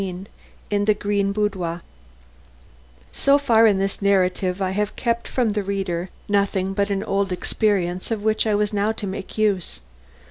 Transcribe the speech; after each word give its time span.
XVII 0.01 0.25
IN 0.71 0.85
THE 0.85 0.95
GREEN 0.95 1.31
BOUDOIR 1.31 1.83
So 3.11 3.37
far 3.37 3.67
in 3.67 3.77
this 3.77 4.01
narrative 4.01 4.59
I 4.59 4.71
have 4.71 4.95
kept 4.95 5.27
from 5.27 5.49
the 5.49 5.61
reader 5.61 6.09
nothing 6.27 6.73
but 6.73 6.89
an 6.89 7.03
old 7.03 7.31
experience 7.31 8.09
of 8.09 8.23
which 8.23 8.47
I 8.47 8.55
was 8.55 8.73
now 8.73 8.93
to 8.93 9.05
make 9.05 9.37
use. 9.37 9.79